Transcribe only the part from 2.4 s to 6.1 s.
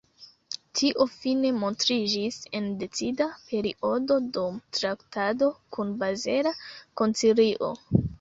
en decida periodo, dum traktado kun